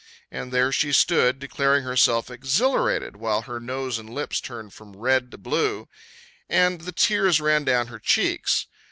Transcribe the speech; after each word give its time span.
And 0.31 0.51
there 0.51 0.71
she 0.71 0.91
stood, 0.91 1.37
declaring 1.37 1.83
herself 1.83 2.31
exhilarated, 2.31 3.17
while 3.17 3.43
her 3.43 3.59
nose 3.59 3.99
and 3.99 4.09
lips 4.11 4.41
turned 4.41 4.73
from 4.73 4.95
red 4.95 5.29
to 5.29 5.37
blue, 5.37 5.87
and 6.49 6.81
the 6.81 6.91
tears 6.91 7.39
ran 7.39 7.65
down 7.65 7.85
her 7.85 7.99
cheeks. 7.99 8.65